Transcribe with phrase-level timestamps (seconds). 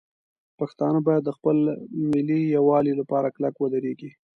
[0.59, 1.57] پښتانه باید د خپل
[2.11, 4.09] ملي یووالي لپاره کلک ودرېږي.